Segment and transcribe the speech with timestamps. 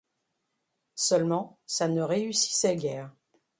[0.95, 3.11] Seulement, ça ne réussissait guère.